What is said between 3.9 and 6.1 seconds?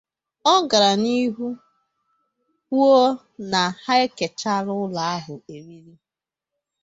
ekechiela ụlọ ahụ eriri